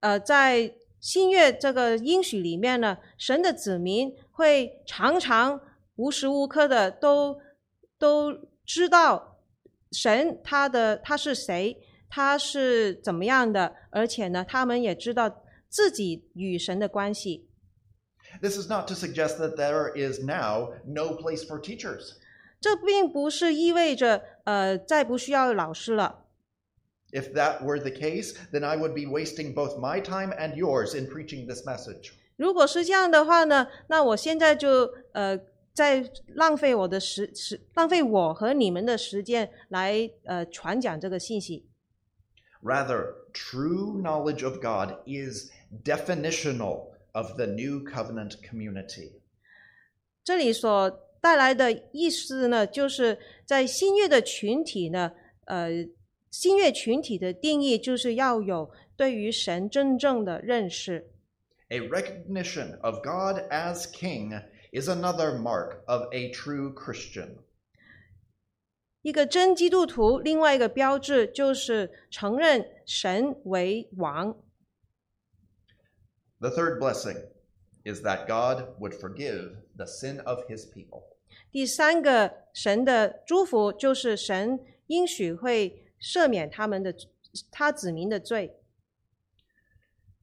[0.00, 5.60] 呃，在新约这个应许里面呢，神的子民会常常
[5.96, 7.40] 无时无刻的都
[7.98, 9.38] 都知道
[9.92, 11.78] 神他的他是谁，
[12.10, 17.47] 他是怎么样的，而且呢，他们也知道自己与神的关系。
[18.40, 22.14] This is not to suggest that there is now no place for teachers.
[22.60, 26.24] 这并不是意味着呃再不需要老师了。
[27.12, 30.98] If that were the case, then I would be wasting both my time and yours
[30.98, 32.12] in preaching this message.
[32.36, 35.38] 如果是这样的话呢，那我现在就呃
[35.72, 41.68] 在浪费我的时时，浪费我和你们的时间来呃传讲这个信息。
[42.62, 45.52] Rather, true knowledge of God is
[45.84, 49.11] definitional Of the new covenant community.
[50.23, 50.89] 这里所
[51.21, 55.11] 带来的意思呢，就是在新月的群体呢，
[55.45, 55.69] 呃，
[56.29, 61.11] 新月群体的定义就是要有对于神真正的认识。
[61.69, 64.41] A recognition of God as King
[64.71, 67.37] is another mark of a true Christian.
[69.01, 74.37] 一个真基督徒，另外一个标志就是承认神为王。
[76.40, 77.16] The third blessing
[77.84, 81.04] is that God would forgive the sin of his people.
[81.50, 86.94] 第三个神的祝福就是神应许会赦免他们的
[87.50, 88.56] 他子民的罪。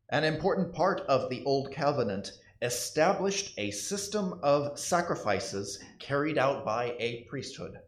[0.07, 6.95] An important part of the Old Covenant established a system of sacrifices carried out by
[6.99, 7.81] a priesthood.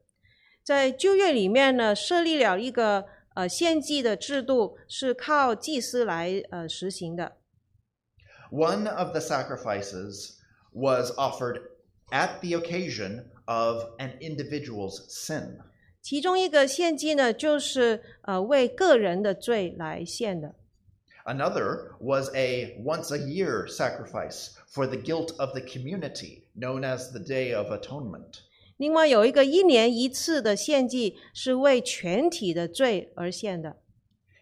[0.63, 3.05] 在旧约里面呢，设立了一个
[3.35, 7.36] 呃献祭的制度，是靠祭司来呃实行的。
[8.51, 10.39] One of the sacrifices
[10.71, 11.61] was offered
[12.11, 15.59] at the occasion of an individual's sin.
[16.01, 20.55] 其中一个献祭呢，就是呃为个人的罪来献的。
[21.25, 27.11] Another was a once a year sacrifice for the guilt of the community, known as
[27.11, 28.41] the Day of Atonement.
[28.75, 33.77] 另外有一个一年一次的献祭，是为全体的罪而献的。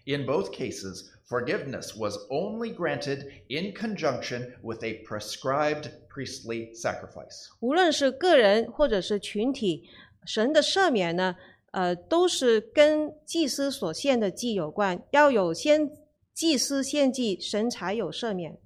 [0.06, 7.48] In both cases, forgiveness was only granted in conjunction with a prescribed priestly sacrifice.
[7.60, 9.84] 无论是个人或者是群体，
[10.26, 11.36] 神的赦免呢，
[11.72, 15.02] 呃，都是跟祭司所献的祭有关。
[15.12, 15.90] 要有先
[16.34, 18.58] 祭司献祭，神才有赦免。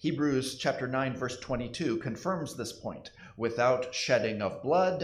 [0.00, 3.06] Hebrews chapter 9 verse 22 confirms this point.
[3.36, 5.00] Without shedding of blood,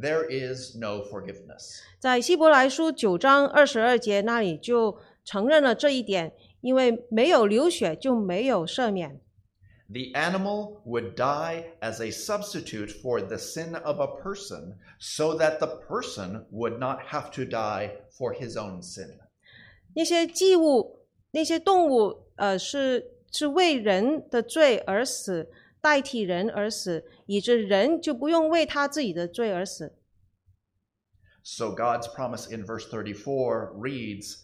[0.00, 1.80] there is no forgiveness.
[1.98, 4.96] 在希伯来书九章二十二节那里就
[5.28, 9.20] 承认了这一点，因为没有流血就没有赦免。
[9.88, 15.58] The animal would die as a substitute for the sin of a person so that
[15.58, 19.18] the person would not have to die for his own sin.
[19.94, 25.50] 那些祭物、那些动物，呃，是是为人的罪而死，
[25.80, 29.94] 代替人而死，以致人就不用为他自己的罪而死。
[31.42, 34.38] So God's promise in verse 34 reads,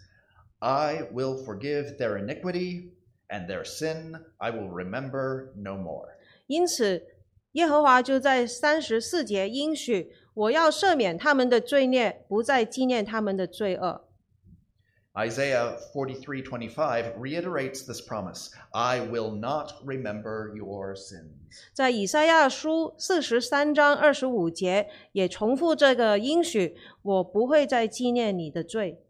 [0.65, 2.89] I will forgive their iniquity
[3.29, 6.07] and their sin I will remember no more.
[6.47, 7.03] 因此，
[7.51, 14.05] 耶和华就在三十四节应许：我要赦免他们的罪孽，不再纪念他们的罪恶。
[15.13, 21.29] Isaiah 43:25 reiterates this promise, I will not remember your sins.
[21.73, 29.04] 在以赛亚书四十三章二十五节也重复这个应许：我不会再纪念你的罪。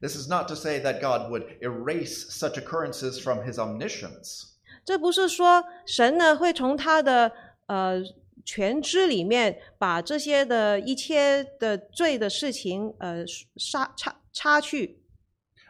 [0.00, 4.50] This is not to say that God would erase such occurrences from his omniscience.
[4.84, 7.32] 这不是说神呢会从他的
[7.66, 8.02] 呃
[8.44, 13.24] 全知里面把这些的一切的罪的事情呃
[13.56, 14.98] 杀擦擦去，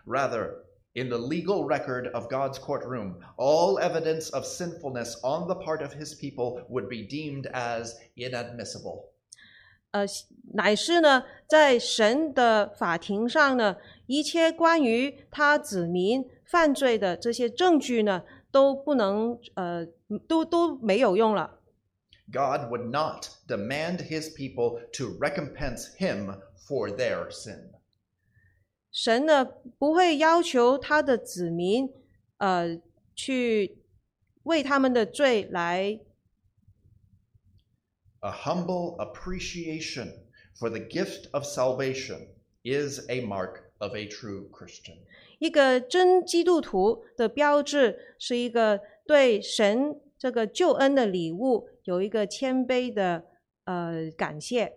[0.04, 0.64] Rather,
[0.94, 5.92] in the legal record of God's courtroom, all evidence of sinfulness on the part of
[5.92, 9.12] his people would be deemed as inadmissible.
[9.92, 10.04] 呃，
[10.61, 19.85] 乃是呢在神的法庭上呢，一切关于他子民犯罪的这些证据呢都不能呃
[20.27, 21.61] 都都没有用了。
[22.29, 27.71] God would not demand his people to recompense him for their sin.
[28.91, 29.45] 神呢
[29.77, 31.89] 不会要求他的子民，
[32.37, 32.81] 呃，
[33.15, 33.77] 去
[34.43, 36.01] 为他们的罪来
[38.19, 40.27] A humble appreciation
[40.58, 42.28] for the gift of salvation
[42.62, 44.98] is a mark of a true Christian.
[45.38, 53.24] 一个真基督徒的标志，是一个对神这个救恩的礼物有一个谦卑的
[53.64, 54.72] 呃感谢。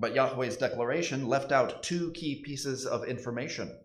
[0.00, 3.80] But Yahweh's declaration left out two key pieces of information.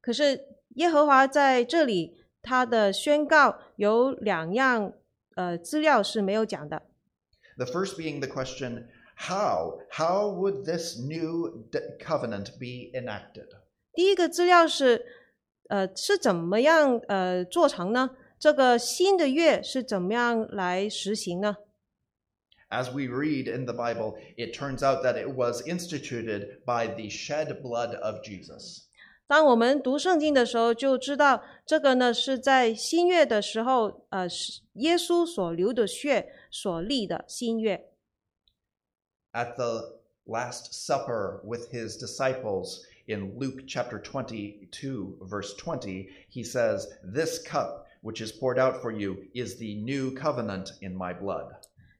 [0.00, 4.92] 可是耶和华在这里他的宣告有两样
[5.34, 6.82] 呃资料是没有讲的。
[7.56, 8.86] The first being the question
[9.21, 9.79] How?
[9.91, 11.69] How would this new
[11.99, 13.47] covenant be enacted?
[13.93, 15.05] 第一个资料是，
[15.69, 18.11] 呃，是怎么样呃做成呢？
[18.39, 21.57] 这个新的月是怎么样来实行呢
[22.69, 27.61] ？As we read in the Bible, it turns out that it was instituted by the shed
[27.61, 28.85] blood of Jesus.
[29.27, 34.27] 当我们读圣经的时候，就知道这个呢是在新月的时候，呃，
[34.73, 37.90] 耶稣所流的血所立的新约。
[39.32, 47.38] At the Last Supper with his disciples in Luke chapter 22, verse 20, he says, This
[47.38, 51.52] cup which is poured out for you is the new covenant in my blood.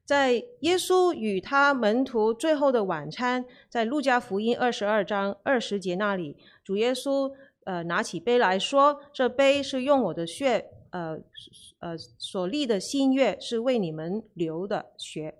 [0.04, 7.32] 在耶稣与他门徒最后的晚餐，在路加福音二十二章二十节那里，主耶稣
[7.64, 11.18] 呃拿起杯来说：“这杯是用我的血，呃
[11.80, 15.38] 呃所立的新约，是为你们流的血。””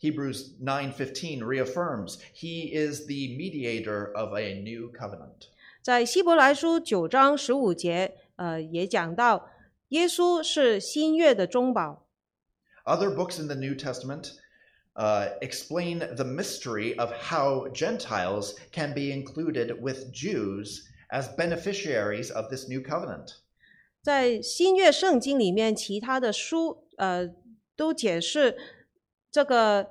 [0.00, 5.48] Hebrews 9:15 reaffirms he is the mediator of a new covenant.
[5.82, 9.50] 在希伯来书九章十五节，呃，也讲到
[9.88, 12.06] 耶稣是新约的中保。
[12.84, 14.32] Other books in the New Testament
[14.94, 22.48] uh, explain the mystery of how Gentiles can be included with Jews as beneficiaries of
[22.50, 23.36] this new covenant.
[24.02, 27.28] 在新约圣经里面，其他的书呃
[27.76, 28.56] 都解释
[29.35, 29.89] 这个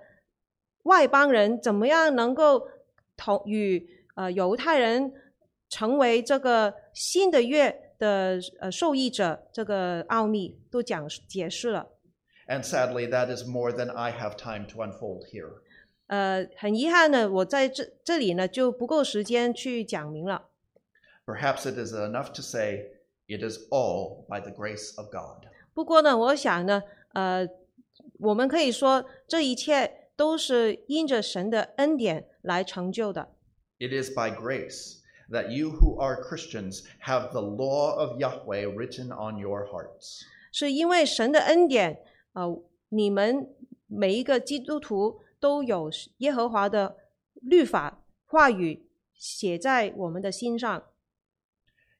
[0.85, 2.67] 外邦人怎么样能够
[3.15, 5.13] 同与呃犹太人
[5.69, 11.91] 成为这个新的约的呃受益者，这个奥秘都讲解释了。
[12.47, 15.61] And sadly, that is more than I have time to unfold here.
[16.07, 20.49] 呃，很遗憾呢，我在这这里呢就不够时间去讲明了。
[21.27, 22.93] Perhaps it is enough to say
[23.27, 25.47] it is all by the grace of God.
[25.75, 26.83] 不过呢，我想呢，
[27.13, 27.47] 呃，
[28.25, 33.35] 我们可以说这一切都是因着神的恩典来成就的。
[33.79, 35.01] It is by grace
[35.31, 40.23] that you who are Christians have the law of Yahweh written on your hearts.
[40.53, 42.01] 是因为神的恩典，
[42.33, 43.55] 呃，你们
[43.87, 46.97] 每一个基督徒都有耶和华的
[47.43, 50.85] 律法话语写在我们的心上。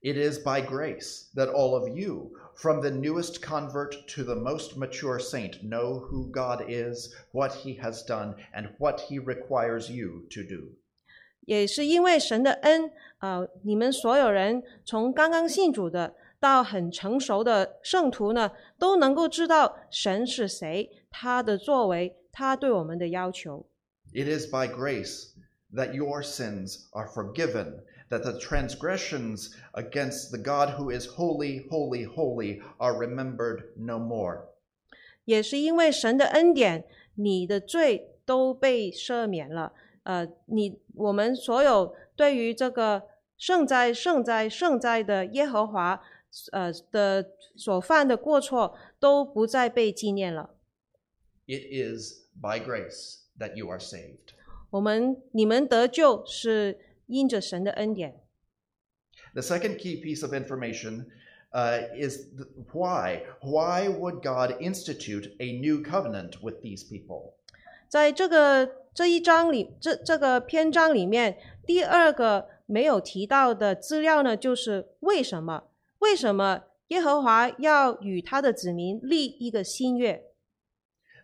[0.04, 4.78] It is by grace that all of you, from the newest convert to the most
[4.78, 10.26] mature saint, know who God is, what he has done, and what he requires you
[10.30, 10.78] to do.
[11.46, 23.66] 也是因为神的恩，呃，你们所有人从刚刚信主的到很成熟的圣徒呢，都能够知道神是谁，他的作为，他对我们的要求。
[24.14, 25.34] It is by grace
[25.74, 27.82] that your sins are forgiven,
[28.15, 34.45] that the transgressions against the God who is holy, holy, holy are remembered no more.
[35.25, 36.85] 也是因为神的恩典，
[37.17, 39.73] 你的罪都被赦免了。
[40.05, 43.03] 呃，你我们所有对于这个
[43.37, 46.01] 圣哉、圣哉、圣哉的耶和华，
[46.53, 50.51] 呃的所犯的过错都不再被纪念了。
[51.47, 54.35] It is by grace that you are saved.
[54.71, 58.21] 我们你们得救是因着神的恩典。
[59.33, 61.07] The second key piece of information
[61.53, 63.23] uh, is th- why.
[63.41, 67.35] Why would God institute a new covenant with these people?
[67.89, 75.65] 在这个这一章里，这这个篇章里面，第二个没有提到的资料呢，就是为什么？
[75.99, 80.25] 为什么耶和华要与他的子民立一个新约？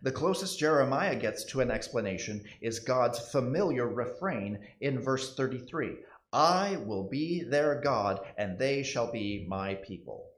[0.02, 5.96] The closest Jeremiah gets to an explanation is God's familiar refrain in verse 33
[6.32, 10.32] I will be their God, and they shall be my people.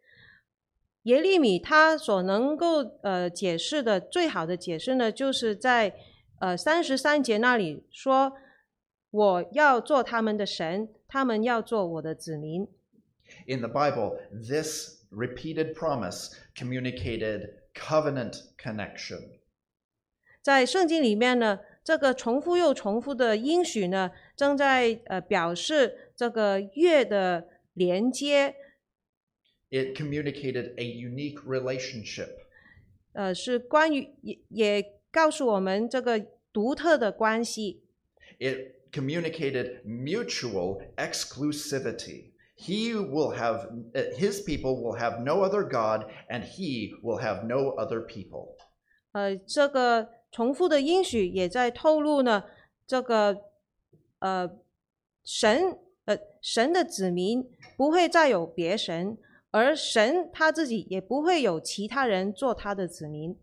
[1.03, 5.95] 耶利米他所能够呃解释的最好的解释呢，就是在
[6.39, 12.69] 呃三十三节那里说：“我要做他们的神，他们要做我的子民。”
[13.47, 19.39] In the Bible, this repeated promise communicated covenant connection.
[20.44, 28.54] 在圣经里面呢，这个重复又重复的应许呢，正在呃表示这个月的连接
[29.70, 32.28] ，It communicated a unique relationship.
[33.14, 37.82] 呃，是关于也也告诉我们这个独特的关系
[38.40, 42.34] ，It communicated mutual exclusivity.
[42.58, 47.46] He will have, uh, his people will have no other God, and he will have
[47.46, 48.56] no other people.
[49.14, 52.44] 呃，这个重复的应许也在透露呢，
[52.88, 53.44] 这个
[54.18, 54.50] 呃
[55.24, 59.16] 神呃神的子民不会再有别神，
[59.52, 63.38] 而神他自己也不会有其他人做他的子民。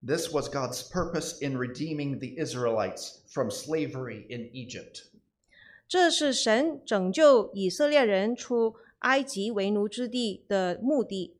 [0.00, 5.08] This was God's purpose in redeeming the Israelites from slavery in Egypt.
[5.86, 11.35] 这是神拯救以色列人出埃及为奴之地的目的，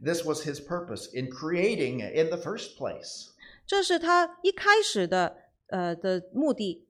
[0.00, 3.30] This was his purpose in creating in the first place.
[3.66, 5.36] 这是他一开始的
[5.68, 6.88] 呃的目的。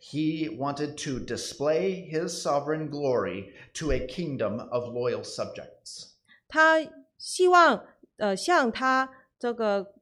[0.00, 6.12] He wanted to display his sovereign glory to a kingdom of loyal subjects.
[6.46, 6.78] 他
[7.18, 7.84] 希望
[8.16, 9.94] 呃向他这个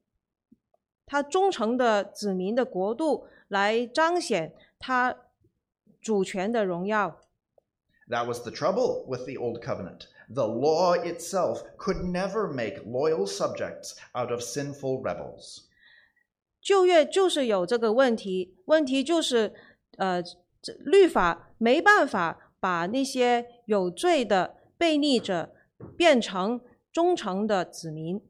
[1.07, 5.17] 他忠诚的子民的国度来彰显他
[6.03, 7.21] 主权的荣耀。
[8.09, 10.07] That was the trouble with the Old Covenant.
[10.34, 15.66] The law itself could never make loyal subjects out of sinful rebels.
[16.62, 19.54] 旧约就是有这个问题，问题就是
[19.98, 20.22] 呃
[20.62, 25.54] 这律法没办法把那些有罪的悖逆者
[25.98, 26.62] 变成
[26.92, 28.22] 忠诚的子民。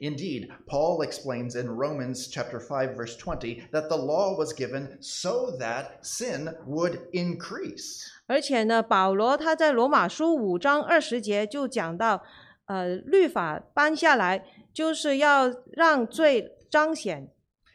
[0.00, 5.56] Indeed, Paul explains in Romans chapter 5 verse 20 that the law was given so
[5.58, 8.04] that sin would increase.
[8.26, 12.22] 而且呢，保罗他在罗马书五章二十节就讲到，
[12.66, 17.30] 呃，律法颁下来就是要让罪彰显。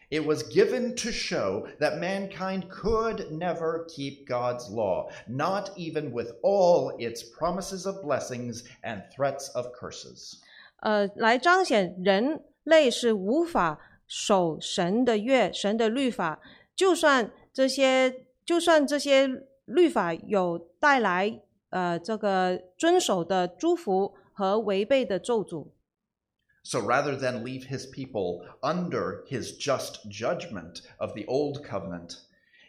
[0.09, 6.31] It was given to show that mankind could never keep God's law, not even with
[6.41, 10.41] all its promises of blessings and threats of curses.
[10.82, 13.78] 呃，来彰显人类是无法
[14.08, 16.40] 守神的约、神的律法，
[16.74, 19.28] 就算这些，就算这些
[19.64, 25.68] 律法有带来呃这个遵守的祝福和违背的咒诅
[26.64, 32.16] ，So rather than leave his people under his just judgment of the old covenant,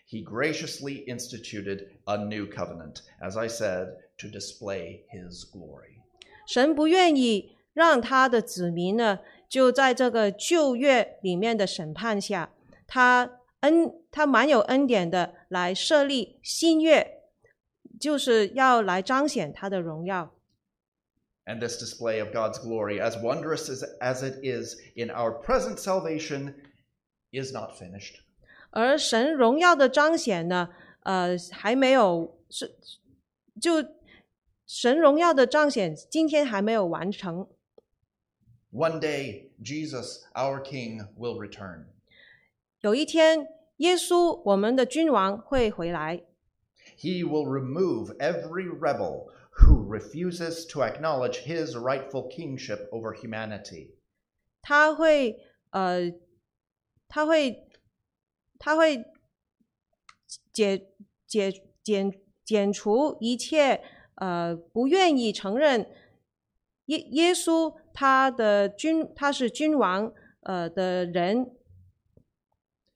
[0.07, 6.01] he graciously instituted a new covenant, as I said, to display his glory.
[6.45, 9.19] 神不愿意让他的子民呢，
[9.49, 12.51] 就在这个旧约里面的审判下，
[12.85, 17.21] 他恩他蛮有恩典的来设立新约，
[17.99, 20.35] 就是要来彰显他的荣耀。
[21.45, 26.53] And this display of God's glory, as wondrous as, as it is in our present salvation,
[27.31, 28.19] is not finished.
[28.69, 30.69] 而神荣耀的彰显呢，
[31.01, 32.75] 呃，还没有是
[33.59, 33.83] 就
[34.65, 37.47] 神荣耀的彰显，今天还没有完成。
[38.72, 41.86] One day, Jesus, our King, will return.
[42.80, 43.48] 有一天，
[43.78, 46.24] 耶稣我们的君王会回来，
[46.96, 53.92] He will remove every rebel who refuses to acknowledge his rightful kingship over humanity.
[54.62, 55.40] 他会
[55.70, 56.12] 呃，
[57.08, 57.68] 他会
[58.58, 59.04] 他会
[60.52, 60.88] 解
[61.26, 61.52] 解
[61.82, 62.12] 减
[62.44, 63.82] 减除一切
[64.16, 65.88] 呃不愿意承认
[66.86, 71.51] 耶耶稣 他的君他是君王呃的人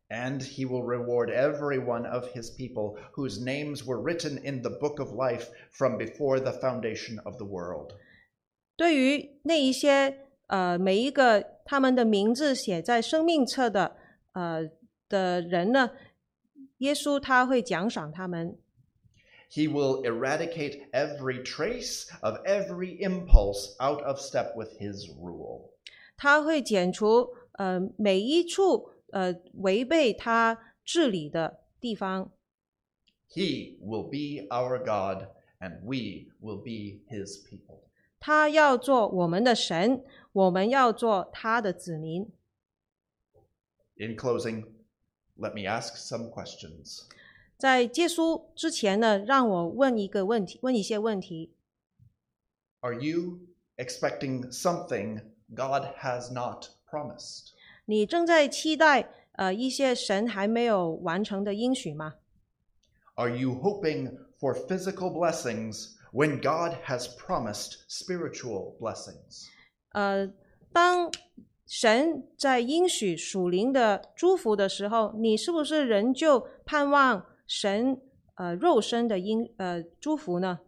[0.10, 4.70] ，And he will reward every one of his people whose names were written in the
[4.70, 7.94] book of life from before the foundation of the world.
[8.76, 13.96] 对于那一些呃每一个他们的名字写在生命册的
[14.34, 14.70] 呃
[15.08, 15.92] 的人呢，
[16.78, 18.58] 耶稣他会奖赏他们。
[19.51, 25.71] He will eradicate every trace of every impulse out of step with his rule.
[26.17, 32.33] 他会剪除呃每一处呃违背他治理的地方。
[33.29, 35.29] He will be our God,
[35.61, 37.81] and we will be his people.
[38.21, 42.31] 他要做我们的神，我们要做他的子民。
[43.97, 44.65] In closing,
[45.37, 47.07] let me ask some questions.
[47.58, 51.54] 在结束之前呢，让我问一个问题，问一些问题。
[52.82, 53.40] Are you
[53.78, 55.22] expecting something
[55.56, 57.54] God has not promised?
[57.86, 62.16] 你正在期待呃一些神还没有完成的应许吗
[63.16, 69.48] ？Are you hoping for physical blessings when God has promised spiritual blessings?
[69.94, 70.32] 呃，
[70.72, 71.12] 当
[71.66, 78.02] 神在应许属灵的祝福的时候，你是不是仍旧盼望神
[78.36, 80.60] 呃肉身的应呃祝福呢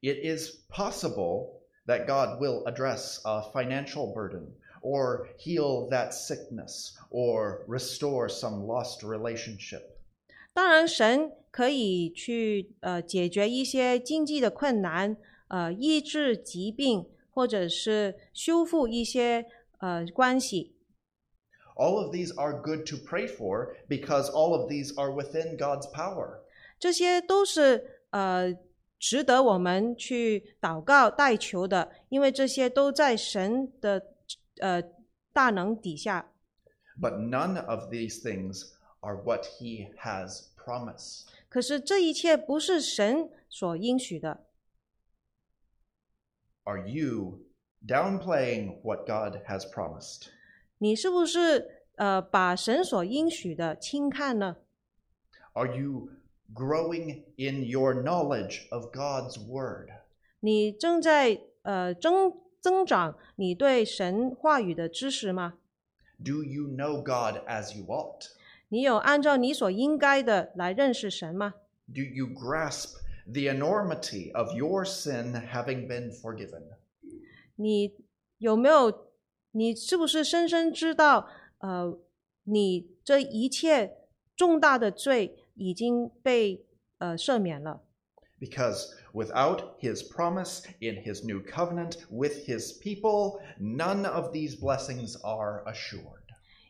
[0.00, 7.66] ？It is possible that God will address a financial burden, or heal that sickness, or
[7.68, 9.82] restore some lost relationship.
[10.54, 15.16] 当然，神可以去呃解决一些经济的困难，
[15.48, 19.46] 呃医治疾病，或者是修复一些
[19.78, 20.74] 呃关系。
[21.79, 26.39] All of these are good to pray for because all of these are within God's power.
[26.79, 28.53] 这些都是呃
[28.97, 34.13] 值得我们去祷告代求的，因为这些都在神的
[34.59, 34.81] 呃
[35.33, 36.31] 大能底下。
[36.99, 38.71] But none of these things
[39.01, 41.25] are what He has promised.
[41.49, 44.45] 可是这一切不是神所应许的。
[46.63, 47.41] Are you
[47.85, 50.29] downplaying what God has promised?
[50.79, 54.57] 你是不是呃把神所应许的轻看呢？
[55.53, 56.09] Are you
[56.53, 59.89] growing in your knowledge of God's Word?
[60.41, 65.53] 你正在呃增增长你对神话语的知识吗？
[66.23, 68.27] Do you know God as you ought?
[68.69, 71.53] 你有按照你所应该的来认识神吗？
[71.87, 76.63] Do you grasp the enormity of your sin having been forgiven?
[77.55, 77.95] 你
[78.39, 79.05] 有没有？
[79.52, 81.26] 你是不是深深知道，
[81.58, 81.98] 呃，
[82.44, 83.96] 你这一切
[84.36, 86.64] 重大的罪已经被
[86.98, 87.82] 呃赦免了
[88.40, 95.62] ？Because without his promise in his new covenant with his people, none of these blessings are
[95.66, 96.22] assured.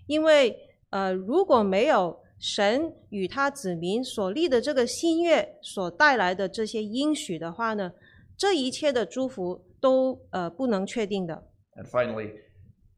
[0.06, 7.92] 因为呃，如果没有神与他子民所立的这个新约所带来的这些应许的话呢，
[8.36, 11.46] 这一切的祝福都呃不能确定的。
[11.76, 12.32] And finally,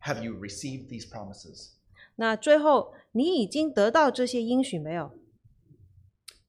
[0.01, 1.73] have you received these promises?
[2.15, 5.11] 那最后，你已经得到这些应许没有？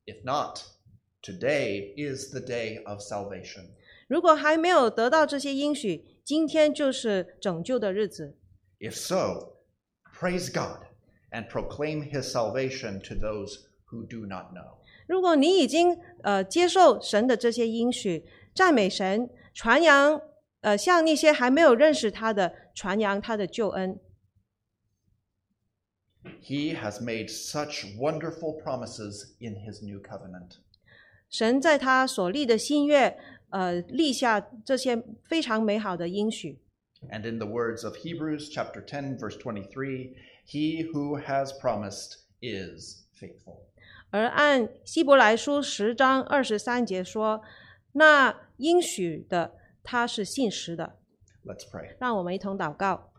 [0.06, 0.60] If not,
[1.22, 3.66] today is the day of salvation.
[4.06, 8.38] 如果还没有得到这些应许，今天就是拯救的日子。
[8.80, 9.56] If so,
[10.18, 10.86] praise God
[11.30, 14.78] and proclaim his salvation to those who do not know.
[15.06, 20.20] 如果你已经呃接受神的这些应许，赞美神，传扬
[20.60, 23.98] 呃向那些还没有认识他的 传扬他的救恩。
[26.42, 30.58] He has made such wonderful promises in his new covenant.
[31.30, 33.18] 神在他所立的新约，
[33.50, 36.60] 呃，立下这些非常美好的应许。
[37.10, 40.14] And in the words of Hebrews chapter 10 verse 23,
[40.46, 43.66] he who has promised is faithful.
[44.10, 47.42] 而按希伯来书十章二十三节说，
[47.92, 50.98] 那应许的他是信实的。
[51.44, 51.96] Let's pray.
[51.98, 53.12] 让我们一同祷告。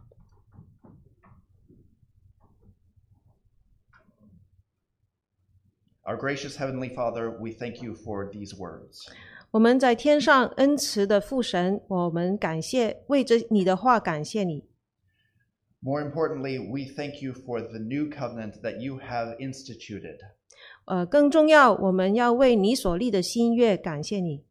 [6.03, 9.07] Our gracious heavenly Father, we thank you for these words.
[9.51, 14.67] 我们在天上恩慈的父神，我们感谢为着你的话感谢你。
[15.81, 20.17] More importantly, we thank you for the new covenant that you have instituted.
[20.85, 24.43] 呃，更重要，我们要为你所立的新约感谢你。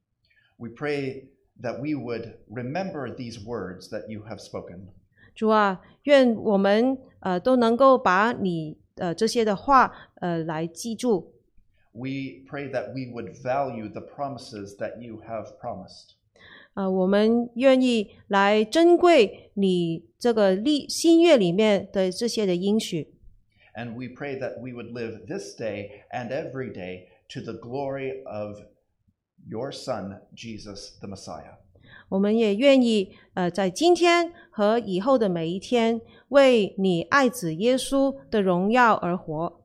[0.57, 1.29] We pray
[1.63, 4.89] that we would remember these words that you have spoken.
[5.35, 11.35] 主啊，愿我们呃都能够把你呃这些的话呃来记住。
[11.93, 16.15] We pray that we would value the promises that you have promised.
[16.75, 23.15] 呃，我们愿意来珍贵你这个立新约里面的这些的应许。
[23.75, 28.23] And we pray that we would live this day and every day to the glory
[28.25, 28.61] of
[29.48, 31.58] your Son, Jesus the Messiah.
[32.10, 39.62] 我们也愿意呃在今天和以后的每一天，为你爱子耶稣的荣耀而活。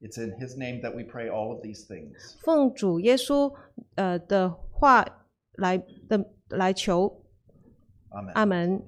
[0.00, 2.36] It's in his name that we pray all of these things.
[2.40, 3.52] 奉主耶稣
[3.96, 5.04] 呃的话
[5.54, 5.76] 来
[6.08, 7.22] 的来求
[8.10, 8.32] ，Amen.
[8.32, 8.82] 阿门。